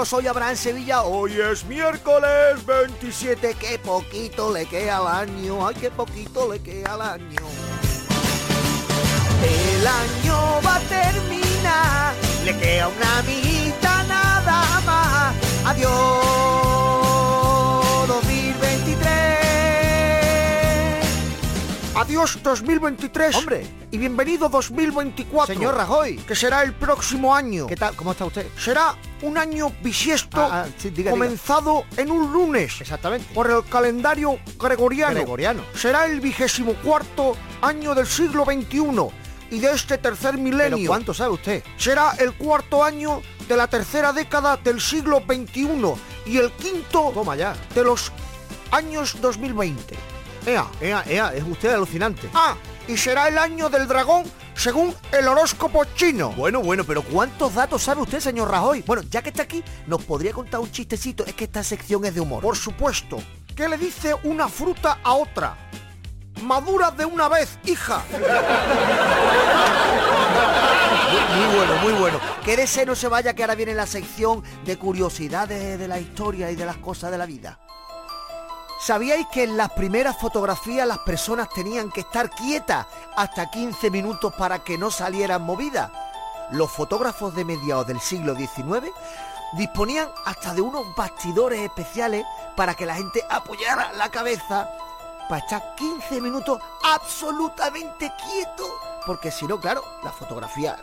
amigos. 0.04 0.10
Soy 0.10 0.28
Abraham 0.28 0.56
Sevilla. 0.56 1.04
Hoy 1.04 1.34
es 1.40 1.66
miércoles 1.66 2.66
27. 2.66 3.56
Qué 3.60 3.80
poquito 3.80 4.52
le 4.52 4.66
queda 4.66 4.98
al 4.98 5.30
año. 5.30 5.66
Ay, 5.68 5.76
qué 5.80 5.90
poquito 5.90 6.52
le 6.52 6.60
queda 6.60 6.94
al 6.94 7.02
año. 7.02 7.46
El 9.44 9.88
año 9.88 10.62
va 10.66 10.76
a 10.76 10.80
terminar. 10.82 12.14
Le 12.46 12.58
queda 12.58 12.88
una 12.88 13.22
mitad 13.24 14.08
nada 14.08 14.82
más. 14.86 15.36
Adiós, 15.66 16.33
Adiós 21.96 22.42
2023. 22.42 23.36
Hombre. 23.36 23.68
Y 23.92 23.98
bienvenido 24.00 24.50
2024. 24.50 25.54
Señor 25.54 25.76
Rajoy. 25.76 26.18
Que 26.18 26.36
será 26.36 26.64
el 26.64 26.74
próximo 26.74 27.36
año. 27.36 27.68
¿Qué 27.68 27.76
tal? 27.76 27.96
¿Cómo 27.96 28.14
está 28.14 28.26
usted? 28.26 28.48
Será 28.58 28.96
un 29.22 29.38
año 29.38 29.72
bisiesto 29.84 30.42
Ah, 30.42 30.64
ah, 30.66 30.70
sí, 30.78 30.90
diga, 30.90 30.98
diga. 30.98 31.12
comenzado 31.12 31.86
en 31.96 32.10
un 32.10 32.34
lunes. 32.34 32.82
Exactamente. 32.82 33.32
Por 33.36 33.52
el 33.52 33.64
calendario 33.66 34.40
gregoriano. 34.60 35.14
Gregoriano. 35.14 35.64
Será 35.76 36.08
el 36.08 36.20
vigésimo 36.20 36.74
cuarto 36.84 37.38
año 37.62 37.94
del 37.94 38.08
siglo 38.08 38.44
XXI 38.44 39.10
y 39.52 39.60
de 39.60 39.72
este 39.72 40.00
tercer 40.00 40.40
milenio. 40.40 40.78
¿Pero 40.78 40.88
cuánto 40.88 41.14
sabe 41.14 41.34
usted? 41.34 41.64
Será 41.78 42.14
el 42.18 42.34
cuarto 42.34 42.84
año 42.84 43.22
de 43.48 43.56
la 43.56 43.68
tercera 43.68 44.12
década 44.12 44.58
del 44.58 44.82
siglo 44.82 45.22
XXI 45.28 45.94
y 46.26 46.38
el 46.38 46.52
quinto 46.54 47.12
Toma 47.14 47.36
ya. 47.36 47.54
de 47.76 47.84
los 47.84 48.12
años 48.72 49.16
2020. 49.22 49.96
Ea. 50.46 50.68
Ea, 50.82 51.04
ea, 51.08 51.34
es 51.34 51.44
usted 51.44 51.74
alucinante. 51.74 52.30
Ah, 52.34 52.56
y 52.88 52.98
será 52.98 53.28
el 53.28 53.38
año 53.38 53.70
del 53.70 53.88
dragón 53.88 54.24
según 54.56 54.96
el 55.12 55.28
horóscopo 55.28 55.86
chino. 55.96 56.32
Bueno, 56.32 56.62
bueno, 56.62 56.84
pero 56.84 57.02
¿cuántos 57.02 57.56
datos 57.56 57.84
sabe 57.84 58.02
usted, 58.02 58.20
señor 58.20 58.52
Rajoy? 58.52 58.84
Bueno, 58.86 59.04
ya 59.10 59.22
que 59.22 59.30
está 59.30 59.44
aquí, 59.44 59.64
¿nos 59.88 60.04
podría 60.04 60.34
contar 60.34 60.60
un 60.60 60.72
chistecito? 60.72 61.26
Es 61.26 61.34
que 61.34 61.46
esta 61.46 61.64
sección 61.64 62.04
es 62.06 62.14
de 62.14 62.22
humor. 62.22 62.42
Por 62.42 62.58
supuesto. 62.58 63.18
¿Qué 63.56 63.70
le 63.70 63.78
dice 63.78 64.16
una 64.24 64.48
fruta 64.48 65.00
a 65.04 65.14
otra? 65.14 65.56
Madura 66.42 66.92
de 66.92 67.06
una 67.06 67.30
vez, 67.30 67.58
hija. 67.64 68.04
Muy, 68.12 68.20
muy 71.46 71.56
bueno, 71.56 71.76
muy 71.84 71.94
bueno. 71.94 72.20
Quédese, 72.44 72.86
no 72.86 72.96
se 72.96 73.08
vaya, 73.08 73.34
que 73.34 73.44
ahora 73.44 73.56
viene 73.56 73.76
la 73.76 73.86
sección 73.86 74.44
de 74.66 74.78
curiosidades 74.78 75.80
de 75.80 75.88
la 75.88 76.00
historia 76.00 76.52
y 76.52 76.56
de 76.56 76.66
las 76.66 76.78
cosas 76.78 77.12
de 77.12 77.18
la 77.18 77.26
vida. 77.26 77.60
¿Sabíais 78.86 79.28
que 79.28 79.44
en 79.44 79.56
las 79.56 79.72
primeras 79.72 80.18
fotografías 80.18 80.86
las 80.86 81.00
personas 81.00 81.48
tenían 81.48 81.90
que 81.90 82.02
estar 82.02 82.30
quietas 82.30 82.86
hasta 83.16 83.50
15 83.50 83.90
minutos 83.90 84.34
para 84.34 84.60
que 84.60 84.78
no 84.78 84.92
salieran 84.92 85.42
movidas? 85.44 85.90
Los 86.52 86.70
fotógrafos 86.70 87.34
de 87.34 87.46
mediados 87.46 87.88
del 87.88 88.02
siglo 88.02 88.36
XIX 88.36 88.92
disponían 89.54 90.10
hasta 90.26 90.54
de 90.54 90.60
unos 90.60 90.94
bastidores 90.98 91.62
especiales 91.62 92.26
para 92.58 92.76
que 92.76 92.86
la 92.86 92.96
gente 92.96 93.26
apoyara 93.30 93.94
la 93.94 94.10
cabeza 94.10 94.70
para 95.30 95.40
estar 95.40 95.76
15 95.76 96.20
minutos 96.20 96.60
absolutamente 96.84 98.12
quieto. 98.22 98.68
Porque 99.06 99.32
si 99.32 99.48
no, 99.48 99.62
claro, 99.62 99.82
la 100.04 100.12
fotografía, 100.12 100.78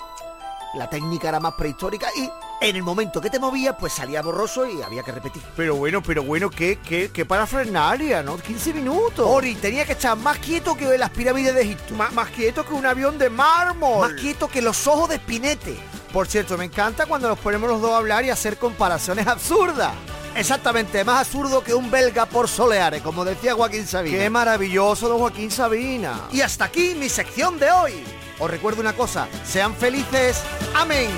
la 0.72 0.88
técnica 0.88 1.28
era 1.28 1.38
más 1.38 1.52
prehistórica 1.52 2.08
y 2.16 2.30
en 2.60 2.76
el 2.76 2.82
momento 2.82 3.20
que 3.20 3.30
te 3.30 3.38
movías, 3.38 3.74
pues 3.78 3.92
salía 3.92 4.20
borroso 4.22 4.66
y 4.66 4.82
había 4.82 5.02
que 5.02 5.12
repetir. 5.12 5.42
Pero 5.56 5.76
bueno, 5.76 6.02
pero 6.02 6.22
bueno, 6.22 6.50
qué, 6.50 6.78
qué, 6.78 7.10
qué 7.12 7.24
¿no? 7.24 8.36
15 8.36 8.74
minutos. 8.74 9.26
Ori 9.26 9.54
tenía 9.54 9.86
que 9.86 9.92
estar 9.92 10.16
más 10.16 10.38
quieto 10.38 10.76
que 10.76 10.98
las 10.98 11.10
pirámides 11.10 11.54
de 11.54 11.62
Egipto. 11.62 11.94
Más 11.94 12.28
quieto 12.30 12.66
que 12.66 12.74
un 12.74 12.84
avión 12.84 13.18
de 13.18 13.30
mármol. 13.30 14.12
Más 14.12 14.20
quieto 14.20 14.48
que 14.48 14.60
los 14.60 14.86
ojos 14.86 15.08
de 15.08 15.16
Spinete. 15.16 15.76
Por 16.12 16.26
cierto, 16.26 16.58
me 16.58 16.64
encanta 16.64 17.06
cuando 17.06 17.28
nos 17.28 17.38
ponemos 17.38 17.70
los 17.70 17.80
dos 17.80 17.92
a 17.92 17.98
hablar 17.98 18.24
y 18.24 18.30
hacer 18.30 18.58
comparaciones 18.58 19.26
absurdas. 19.26 19.92
Exactamente, 20.34 21.02
más 21.04 21.20
absurdo 21.20 21.62
que 21.62 21.74
un 21.74 21.90
belga 21.90 22.26
por 22.26 22.48
soleare, 22.48 23.00
como 23.00 23.24
decía 23.24 23.54
Joaquín 23.54 23.86
Sabina. 23.86 24.18
Qué 24.18 24.30
maravilloso, 24.30 25.08
don 25.08 25.18
Joaquín 25.18 25.50
Sabina. 25.50 26.28
Y 26.32 26.40
hasta 26.40 26.66
aquí 26.66 26.94
mi 26.94 27.08
sección 27.08 27.58
de 27.58 27.70
hoy. 27.70 28.04
Os 28.38 28.50
recuerdo 28.50 28.80
una 28.80 28.94
cosa, 28.94 29.28
sean 29.44 29.74
felices, 29.74 30.42
amén. 30.74 31.10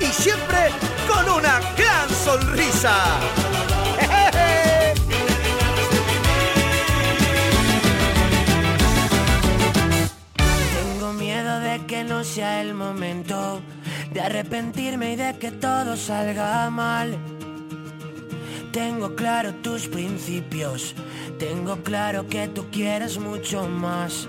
Y 0.00 0.06
siempre 0.06 0.70
con 1.06 1.28
una 1.28 1.60
gran 1.76 2.08
sonrisa. 2.10 2.94
Tengo 10.74 11.12
miedo 11.12 11.60
de 11.60 11.84
que 11.86 12.04
no 12.04 12.24
sea 12.24 12.60
el 12.62 12.74
momento 12.74 13.60
de 14.12 14.20
arrepentirme 14.20 15.12
y 15.12 15.16
de 15.16 15.38
que 15.38 15.50
todo 15.52 15.96
salga 15.96 16.68
mal. 16.70 17.18
Tengo 18.72 19.14
claro 19.16 19.54
tus 19.62 19.88
principios, 19.88 20.94
tengo 21.38 21.82
claro 21.82 22.26
que 22.28 22.48
tú 22.48 22.70
quieres 22.70 23.18
mucho 23.18 23.66
más. 23.66 24.28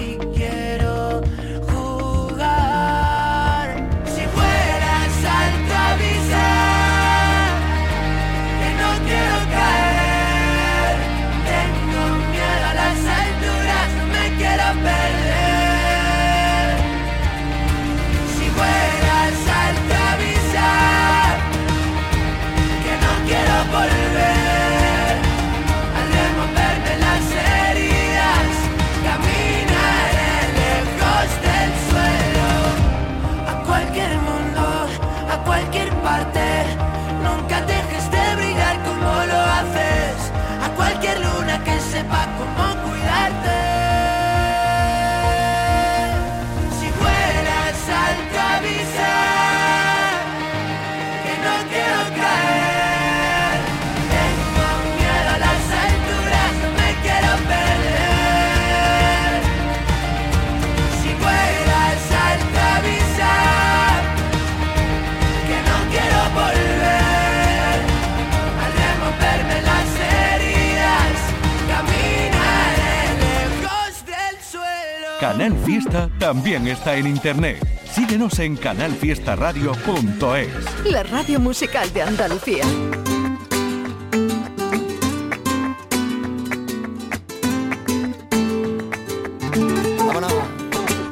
Canal 75.41 75.57
Fiesta 75.65 76.07
también 76.19 76.67
está 76.67 76.95
en 76.97 77.07
internet. 77.07 77.57
Síguenos 77.91 78.37
en 78.37 78.55
canalfiestaradio.es. 78.55 80.85
La 80.85 81.01
radio 81.01 81.39
musical 81.39 81.91
de 81.93 82.03
Andalucía. 82.03 82.63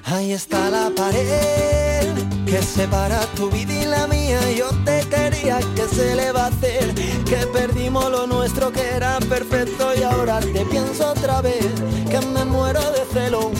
Ahí 0.04 0.34
está 0.34 0.70
la 0.70 0.92
pared 0.96 2.08
que 2.46 2.62
separa 2.62 3.22
tu 3.36 3.50
vida 3.50 3.74
y 3.74 3.86
la 3.86 4.06
mía. 4.06 4.40
Yo 4.56 4.70
te 4.86 5.02
quería 5.10 5.58
que 5.76 5.88
se 5.88 6.16
le 6.16 6.32
va 6.32 6.44
a 6.44 6.48
hacer, 6.50 6.94
que 7.26 7.48
perdimos 7.52 8.12
lo 8.12 8.28
nuestro 8.28 8.72
que 8.72 8.92
era 8.92 9.18
perfecto 9.22 9.92
y 10.00 10.04
ahora 10.04 10.40
te 10.40 10.64
pienso 10.66 11.14
otra 11.14 11.42
vez, 11.42 11.66
que 12.12 12.22
me 12.28 12.46
muero 12.46 12.92
de 12.92 13.04
celo 13.12 13.52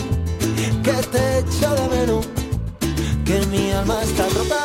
que 0.90 1.02
te 1.08 1.38
echo 1.38 1.74
de 1.74 1.88
menos, 1.88 2.26
que 3.24 3.46
mi 3.46 3.70
alma 3.70 4.02
está 4.02 4.28
rota 4.28 4.62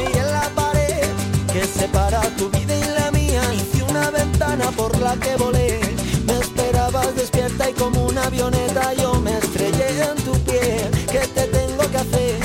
y 0.00 0.18
en 0.18 0.32
la 0.32 0.48
pared 0.54 1.06
que 1.52 1.64
separa 1.64 2.22
tu 2.38 2.48
vida 2.50 2.74
y 2.74 2.84
la 2.98 3.10
mía 3.10 3.42
hice 3.54 3.82
una 3.82 4.10
ventana 4.10 4.70
por 4.70 4.98
la 4.98 5.16
que 5.16 5.36
volé. 5.36 5.80
Me 6.26 6.38
esperabas 6.38 7.14
despierta 7.14 7.68
y 7.68 7.74
como 7.74 8.06
una 8.06 8.24
avioneta 8.24 8.94
yo 8.94 9.20
me 9.20 9.36
estrellé 9.36 9.88
en 10.10 10.16
tu 10.24 10.32
piel. 10.44 10.90
¿Qué 11.10 11.26
te 11.34 11.46
tengo 11.58 11.90
que 11.90 11.98
hacer? 11.98 12.36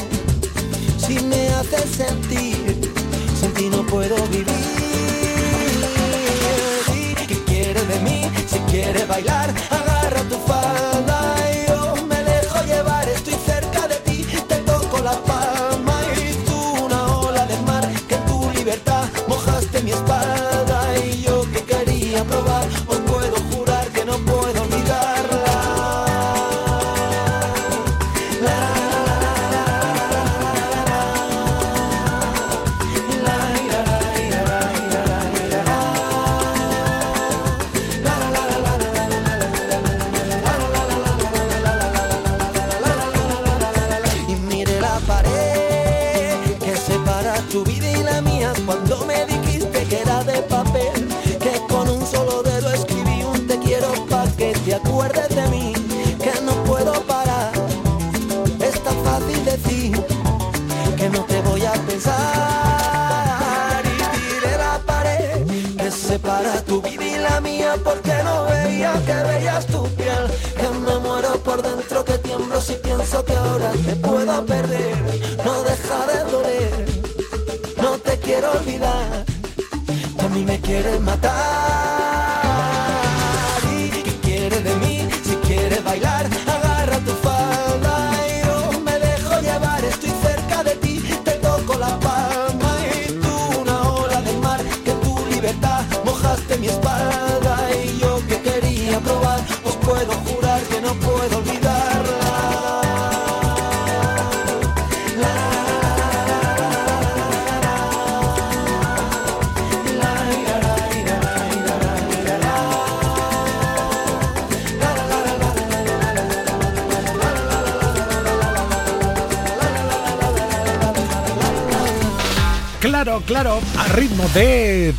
Si 1.05 1.19
me 1.21 1.49
haces 1.49 1.89
sentir, 1.95 2.91
sin 3.39 3.53
ti 3.53 3.69
no 3.69 3.85
puedo 3.85 4.15
vivir. 4.27 4.47
¿Qué 7.27 7.43
quieres 7.45 7.87
de 7.87 7.99
mí? 8.01 8.29
Si 8.47 8.59
quieres 8.71 9.07
bailar, 9.07 9.53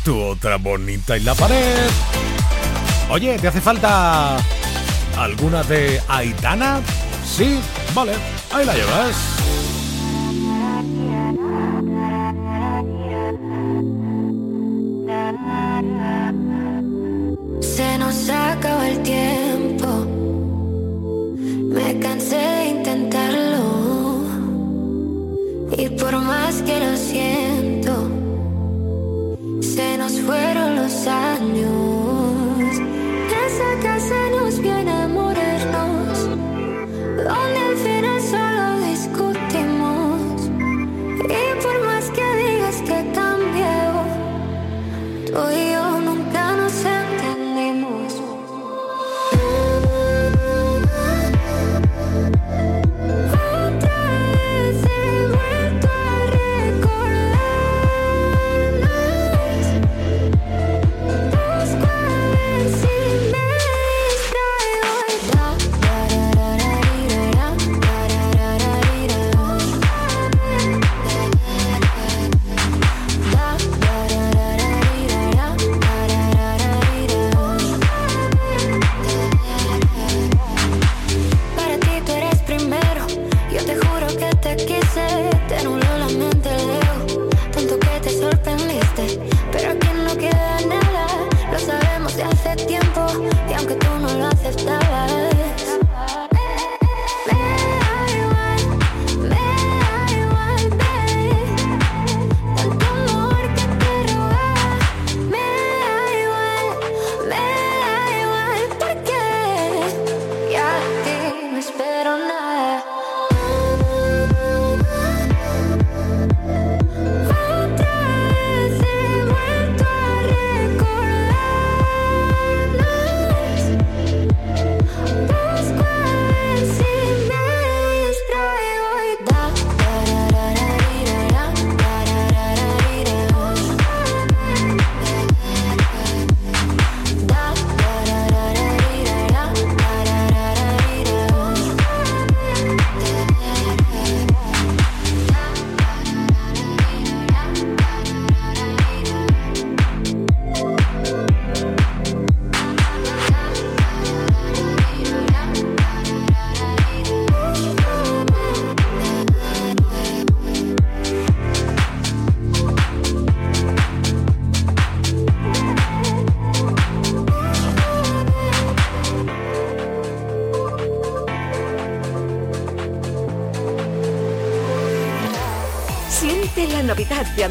tu 0.03 0.19
otra 0.19 0.57
bonita 0.57 1.17
y 1.17 1.21
la 1.21 1.33
pared. 1.33 1.89
Oye, 3.09 3.37
¿te 3.39 3.47
hace 3.47 3.61
falta 3.61 4.37
alguna 5.17 5.63
de 5.63 6.01
Aitana? 6.07 6.81
Sí, 7.25 7.59
vale, 7.93 8.13
ahí 8.51 8.65
la 8.65 8.73
llevas. 8.75 9.15
Se 17.61 17.97
nos 17.97 18.29
acaba 18.29 18.87
el 18.89 19.01
tiempo. 19.03 19.87
Me 21.75 21.99
cansé 21.99 22.37
de 22.37 22.67
intentarlo. 22.67 24.23
Y 25.77 25.89
por 25.89 26.13
más 26.21 26.61
que 26.61 26.79
lo 26.79 26.97
siento, 26.97 27.38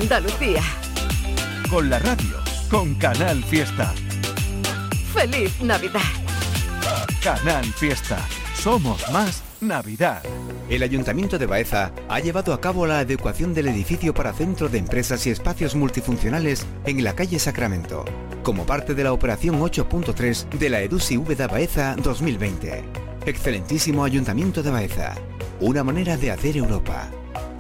Andalucía. 0.01 0.63
Con 1.69 1.91
la 1.91 1.99
radio, 1.99 2.37
con 2.71 2.95
Canal 2.95 3.43
Fiesta. 3.43 3.93
¡Feliz 5.13 5.61
Navidad! 5.61 6.01
Canal 7.23 7.65
Fiesta. 7.65 8.19
Somos 8.55 9.03
más 9.11 9.43
Navidad. 9.61 10.23
El 10.71 10.85
Ayuntamiento 10.85 11.37
de 11.37 11.47
Baeza 11.47 11.91
ha 12.09 12.21
llevado 12.21 12.53
a 12.53 12.61
cabo 12.61 12.87
la 12.87 13.01
adecuación 13.01 13.55
del 13.55 13.67
edificio 13.69 14.15
para 14.15 14.33
centro 14.33 14.69
de 14.69 14.79
empresas 14.79 15.27
y 15.27 15.31
espacios 15.31 15.75
multifuncionales 15.75 16.65
en 16.85 17.03
la 17.03 17.15
calle 17.15 17.41
Sacramento, 17.41 18.05
como 18.45 18.67
parte 18.67 18.95
de 18.95 19.03
la 19.03 19.13
operación 19.13 19.59
8.3 19.61 20.49
de 20.51 20.71
la 20.71 20.81
EDUSI 20.81 21.17
VDA 21.17 21.49
Baeza 21.49 21.97
2020. 21.97 22.85
Excelentísimo 23.27 24.05
Ayuntamiento 24.05 24.63
de 24.63 24.71
Baeza. 24.71 25.17
Una 25.61 25.83
manera 25.83 26.17
de 26.17 26.31
hacer 26.31 26.57
Europa. 26.57 27.08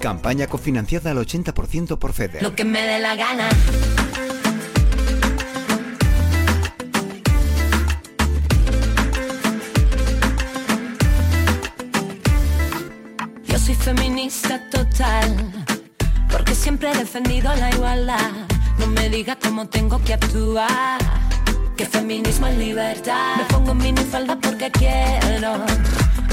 Campaña 0.00 0.46
cofinanciada 0.46 1.10
al 1.10 1.18
80% 1.18 1.98
por 1.98 2.12
FEDER. 2.12 2.42
Lo 2.42 2.54
que 2.54 2.64
me 2.64 2.80
dé 2.80 3.00
la 3.00 3.16
gana. 3.16 3.48
Yo 13.44 13.58
soy 13.58 13.74
feminista 13.74 14.60
total, 14.70 15.66
porque 16.30 16.54
siempre 16.54 16.92
he 16.92 16.96
defendido 16.96 17.54
la 17.56 17.70
igualdad. 17.70 18.30
No 18.78 18.86
me 18.86 19.08
digas 19.08 19.38
cómo 19.42 19.68
tengo 19.68 20.00
que 20.04 20.14
actuar, 20.14 21.00
que 21.78 21.86
feminismo 21.86 22.48
es 22.48 22.58
libertad. 22.58 23.36
Me 23.36 23.44
pongo 23.44 23.72
minifalda 23.72 24.36
porque 24.36 24.68
quiero, 24.72 25.64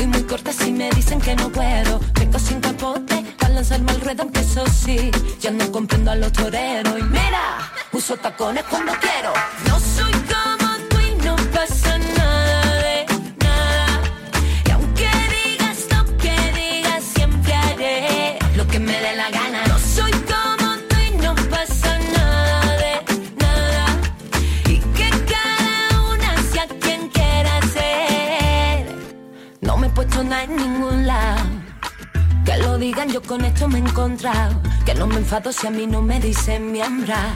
y 0.02 0.08
muy 0.08 0.24
corta 0.24 0.52
si 0.52 0.72
me 0.72 0.90
dicen 0.90 1.22
que 1.22 1.36
no 1.36 1.50
puedo. 1.50 2.00
Tengo 2.14 2.40
sin 2.40 2.60
capote 2.60 3.24
para 3.40 3.54
lanzarme 3.54 3.92
al 3.92 4.02
ruedo, 4.02 4.24
aunque 4.24 4.40
eso 4.40 4.66
sí, 4.66 5.12
ya 5.40 5.52
no 5.52 5.72
comprendo 5.72 6.10
a 6.12 6.16
los 6.16 6.32
toreros. 6.32 7.00
Y 7.00 7.04
mira, 7.04 7.72
uso 7.92 8.18
tacones 8.18 8.64
cuando 8.64 8.94
quiero. 8.94 9.34
No 9.68 9.80
soy 9.80 10.14
como 10.34 10.70
tú 10.90 10.98
y 11.00 11.16
no 11.24 11.36
pasa 11.54 11.95
No 30.16 30.22
en 30.38 30.56
ningún 30.56 31.06
lado. 31.06 31.44
Que 32.46 32.56
lo 32.58 32.78
digan, 32.78 33.10
yo 33.10 33.22
con 33.22 33.44
esto 33.44 33.68
me 33.68 33.80
he 33.80 33.82
encontrado. 33.82 34.62
Que 34.86 34.96
no 34.96 35.08
me 35.08 35.18
enfado 35.18 35.52
si 35.52 35.68
a 35.68 35.70
mí 35.70 35.88
no 35.88 36.02
me 36.02 36.22
dicen 36.22 36.72
mi 36.72 36.80
hembra. 36.80 37.36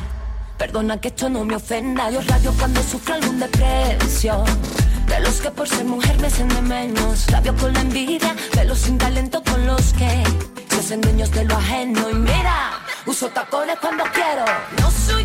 Perdona 0.57 0.95
que 1.01 1.09
esto 1.09 1.30
no 1.30 1.43
me 1.43 1.57
ofenda. 1.57 2.09
Yo 2.09 2.21
radio 2.21 2.53
cuando 2.57 2.82
sufro 2.82 3.15
algún 3.15 3.38
depresión. 3.38 4.45
De 5.07 5.19
los 5.19 5.41
que 5.41 5.51
por 5.51 5.67
ser 5.67 5.84
mujer 5.84 6.17
me 6.21 6.27
hacen 6.27 6.47
de 6.47 6.61
menos. 6.61 7.27
Rabio 7.27 7.53
con 7.57 7.73
la 7.73 7.82
envidia, 7.82 8.34
de 8.53 8.73
sin 8.73 8.97
talento 8.97 9.43
con 9.43 9.67
los 9.67 9.93
que 9.93 10.23
se 10.69 10.80
hacen 10.80 11.01
dueños 11.01 11.32
de 11.32 11.43
lo 11.43 11.57
ajeno. 11.57 12.09
Y 12.09 12.13
mira, 12.13 12.80
uso 13.05 13.27
tacones 13.27 13.77
cuando 13.82 14.05
quiero. 14.13 14.45
No 14.80 14.89
soy 14.89 15.23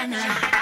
banana. 0.00 0.59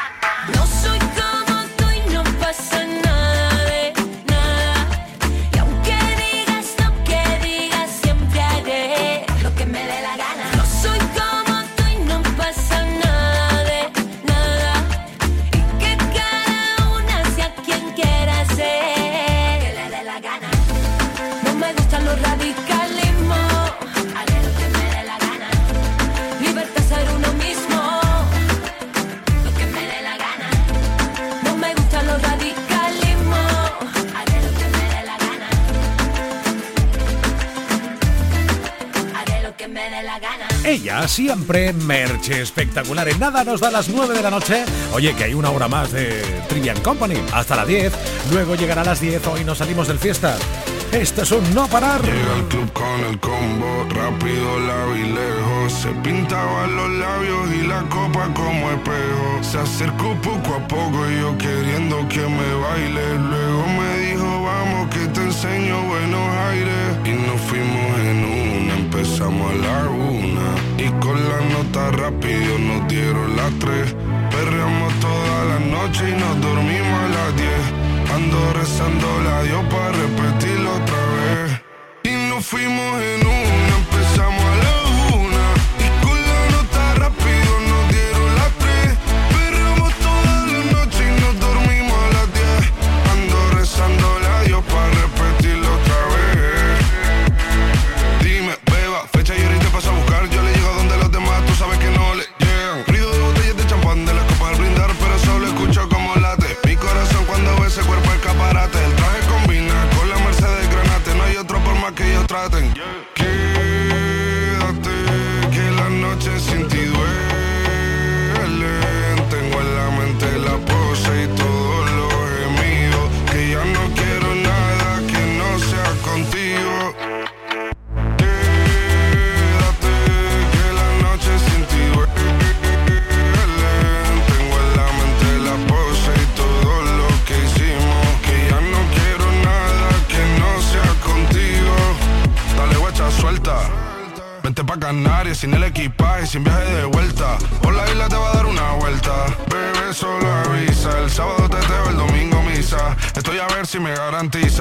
Siempre 41.18 41.72
merche 41.72 42.40
espectacular. 42.42 43.08
En 43.08 43.18
nada 43.18 43.42
nos 43.42 43.60
da 43.60 43.72
las 43.72 43.88
9 43.88 44.14
de 44.14 44.22
la 44.22 44.30
noche. 44.30 44.64
Oye, 44.92 45.16
que 45.16 45.24
hay 45.24 45.34
una 45.34 45.50
hora 45.50 45.66
más 45.66 45.90
de 45.90 46.22
Trivian 46.48 46.80
Company. 46.80 47.16
Hasta 47.32 47.56
las 47.56 47.66
10. 47.66 47.92
Luego 48.30 48.54
llegará 48.54 48.82
a 48.82 48.84
las 48.84 49.00
10. 49.00 49.26
Hoy 49.26 49.42
nos 49.42 49.58
salimos 49.58 49.88
del 49.88 49.98
fiesta. 49.98 50.36
Esto 50.92 51.22
es 51.22 51.32
un 51.32 51.42
no 51.56 51.66
parar. 51.66 52.00
Llega 52.04 52.34
al 52.36 52.46
club 52.46 52.72
con 52.72 53.00
el 53.10 53.18
combo, 53.18 53.84
rápido, 53.90 54.60
lado 54.60 54.96
y 54.96 55.08
lejos. 55.08 55.72
Se 55.72 55.88
pintaban 56.08 56.76
los 56.76 56.88
labios 56.88 57.48
y 57.52 57.66
la 57.66 57.82
copa 57.88 58.32
como 58.32 58.70
espejo. 58.70 59.42
Se 59.42 59.58
acercó 59.58 60.14
poco 60.22 60.54
a 60.54 60.68
poco 60.68 61.10
y 61.10 61.18
yo 61.18 61.36
queriendo 61.36 61.96
que 62.08 62.20
me 62.20 62.54
baile. 62.62 63.18
Luego 63.18 63.66
me 63.66 63.98
dijo, 64.06 64.42
vamos 64.44 64.94
que 64.94 65.04
te 65.08 65.20
enseño 65.22 65.82
buenos 65.82 66.28
aires. 66.52 66.96
Y 67.04 67.10
nos 67.10 67.40
fuimos 67.40 67.98
en 67.98 68.18
una, 68.24 68.74
empezamos 68.76 69.50
a 69.50 69.56
la 69.56 69.88
una. 69.88 70.17
Con 71.00 71.16
la 71.28 71.40
nota 71.54 71.90
rápido 71.92 72.58
nos 72.58 72.88
dieron 72.88 73.36
las 73.36 73.52
tres. 73.58 73.94
Perreamos 74.30 74.92
toda 75.00 75.44
la 75.44 75.58
noche 75.60 76.10
y 76.10 76.12
nos 76.12 76.40
dormimos 76.40 77.00
a 77.04 77.08
las 77.08 77.36
diez. 77.36 77.64
Ando 78.14 78.52
rezando 78.52 79.08
la 79.24 79.42
Dios 79.42 79.64
para 79.70 79.92
repetirlo 79.92 80.57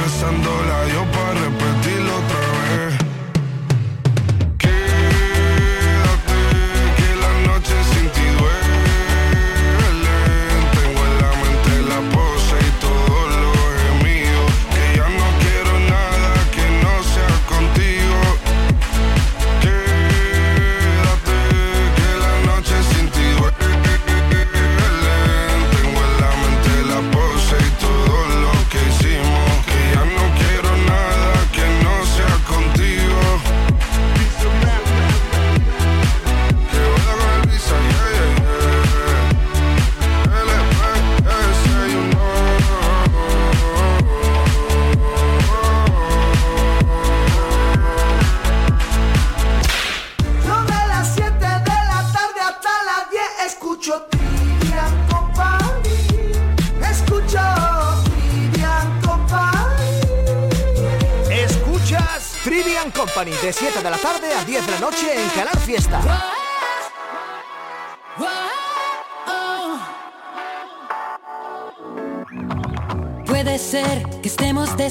rezando 0.00 0.50
la 0.68 0.80
yo 0.92 1.02
para 1.12 1.65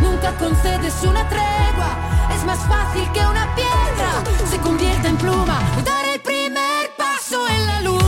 nunca 0.00 0.32
concedes 0.38 0.94
una 1.02 1.28
tregua 1.28 2.14
es 2.34 2.44
más 2.44 2.58
fácil 2.60 3.10
que 3.12 3.20
una 3.20 3.54
piedra 3.54 4.22
se 4.50 4.58
convierta 4.58 5.08
en 5.08 5.16
pluma. 5.16 5.60
Dar 5.84 6.04
el 6.06 6.20
primer 6.20 6.90
paso 6.96 7.46
en 7.48 7.66
la 7.66 7.80
luna. 7.82 8.03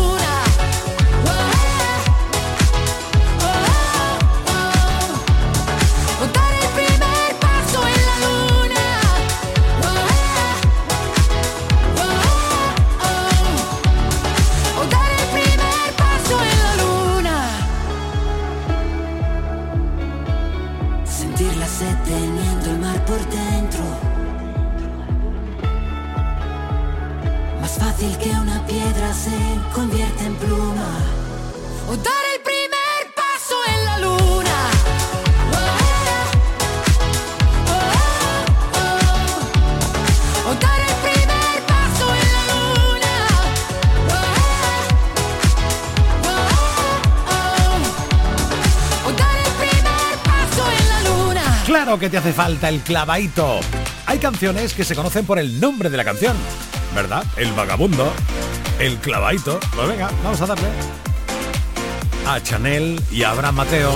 Claro 51.76 51.98
que 51.98 52.08
te 52.08 52.16
hace 52.16 52.32
falta 52.32 52.70
el 52.70 52.80
clavadito. 52.80 53.60
Hay 54.06 54.18
canciones 54.18 54.72
que 54.72 54.82
se 54.82 54.96
conocen 54.96 55.26
por 55.26 55.38
el 55.38 55.60
nombre 55.60 55.90
de 55.90 55.98
la 55.98 56.04
canción 56.06 56.34
¿verdad? 56.94 57.22
El 57.36 57.52
vagabundo, 57.52 58.10
el 58.78 58.96
clavadito. 58.96 59.60
Pues 59.74 59.86
venga, 59.86 60.10
vamos 60.24 60.40
a 60.40 60.46
darle. 60.46 60.68
A 62.26 62.42
Chanel 62.42 62.98
y 63.10 63.24
a 63.24 63.32
Abraham 63.32 63.56
Mateo. 63.56 63.92